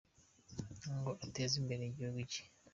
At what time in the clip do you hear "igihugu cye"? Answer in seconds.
1.85-2.43